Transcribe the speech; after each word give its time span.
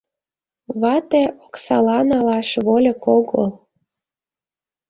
Вате— 0.81 1.23
оксала 1.45 1.99
налаш— 2.11 2.49
вольык 2.65 3.01
огыл! 3.17 3.49